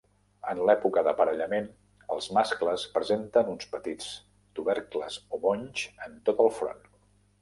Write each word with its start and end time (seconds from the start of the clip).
En 0.51 0.61
l’època 0.67 1.01
d’aparellament 1.07 1.67
els 2.15 2.29
mascles 2.37 2.85
presenten 2.95 3.53
uns 3.53 3.69
petits 3.75 4.09
tubercles 4.61 5.23
o 5.37 5.41
bonys 5.45 5.85
en 6.07 6.17
tot 6.31 6.43
el 6.47 6.51
front. 6.63 6.83